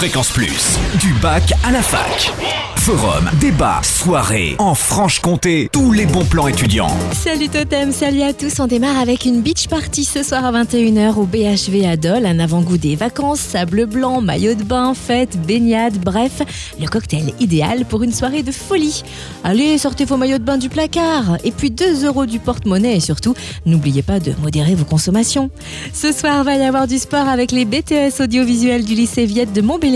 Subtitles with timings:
[0.00, 2.32] Fréquence Plus, du bac à la fac.
[2.76, 6.88] Forum, débat, soirée, en Franche-Comté, tous les bons plans étudiants.
[7.12, 8.58] Salut Totem, salut à tous.
[8.58, 12.24] On démarre avec une beach party ce soir à 21h au BHV à Dole.
[12.24, 16.40] Un avant-goût des vacances, sable blanc, maillot de bain, fête, baignade, bref,
[16.80, 19.02] le cocktail idéal pour une soirée de folie.
[19.44, 21.36] Allez, sortez vos maillots de bain du placard.
[21.44, 23.34] Et puis 2 euros du porte-monnaie et surtout,
[23.66, 25.50] n'oubliez pas de modérer vos consommations.
[25.92, 29.60] Ce soir, va y avoir du sport avec les BTS audiovisuels du lycée Viette de
[29.60, 29.89] Montbéliard.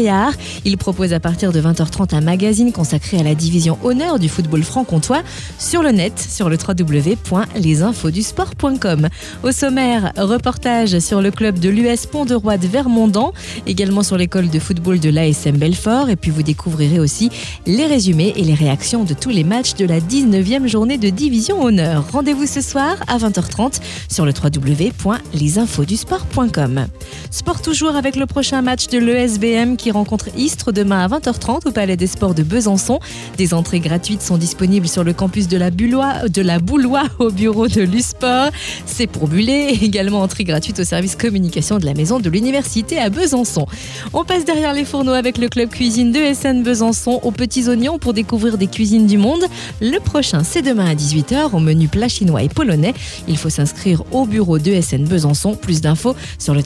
[0.64, 4.62] Ils proposent à partir de 20h30 un magazine consacré à la division honneur du football
[4.62, 5.22] franc-comtois
[5.58, 9.08] sur le net, sur le www.lesinfodusport.com.
[9.42, 13.34] Au sommaire, reportage sur le club de l'US Pont de Vermondant,
[13.66, 17.30] également sur l'école de football de l'ASM Belfort, et puis vous découvrirez aussi
[17.66, 21.62] les résumés et les réactions de tous les matchs de la 19e journée de division
[21.62, 22.04] honneur.
[22.12, 26.86] Rendez-vous ce soir à 20h30 sur le www.lesinfodusport.com.
[27.34, 31.72] Sport toujours avec le prochain match de l'ESBM qui rencontre Istres demain à 20h30 au
[31.72, 33.00] Palais des Sports de Besançon.
[33.36, 37.32] Des entrées gratuites sont disponibles sur le campus de la, Bullois, de la Boulois au
[37.32, 38.52] bureau de l'USPORT.
[38.86, 39.76] C'est pour Buller.
[39.82, 43.66] Également entrée gratuite au service communication de la maison de l'université à Besançon.
[44.12, 47.98] On passe derrière les fourneaux avec le club cuisine de SN Besançon aux petits oignons
[47.98, 49.42] pour découvrir des cuisines du monde.
[49.80, 52.94] Le prochain, c'est demain à 18h au menu plat chinois et polonais.
[53.26, 55.56] Il faut s'inscrire au bureau de SN Besançon.
[55.56, 56.62] Plus d'infos sur le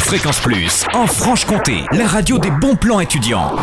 [0.07, 3.53] Fréquence Plus, en Franche-Comté, la radio des bons plans étudiants.